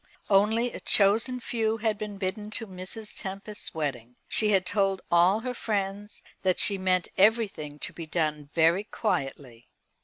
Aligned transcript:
Only 0.31 0.71
a 0.73 0.79
chosen 0.79 1.39
few 1.39 1.77
had 1.77 1.99
been 1.99 2.17
bidden 2.17 2.49
to 2.57 2.65
Mrs. 2.65 3.15
Tempest's 3.15 3.71
wedding. 3.75 4.15
She 4.27 4.49
had 4.49 4.65
told 4.65 5.03
all 5.11 5.41
her 5.41 5.53
friends 5.53 6.23
that 6.41 6.57
she 6.57 6.79
meant 6.79 7.09
everything 7.19 7.77
to 7.77 7.93
be 7.93 8.07
done 8.07 8.49
very 8.51 8.83
quietly. 8.85 9.69